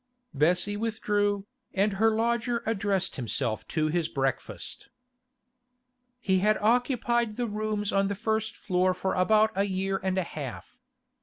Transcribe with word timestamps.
Bessie 0.33 0.75
withdrew, 0.77 1.45
and 1.75 1.93
her 1.93 2.09
lodger 2.09 2.63
addressed 2.65 3.17
himself 3.17 3.67
to 3.67 3.85
his 3.89 4.07
breakfast. 4.07 4.89
He 6.19 6.39
had 6.39 6.57
occupied 6.59 7.35
the 7.35 7.45
rooms 7.45 7.91
on 7.91 8.07
the 8.07 8.15
first 8.15 8.57
floor 8.57 8.95
for 8.95 9.13
about 9.13 9.51
a 9.55 9.65
year 9.65 9.99
and 10.01 10.17
a 10.17 10.23
half. 10.23 10.75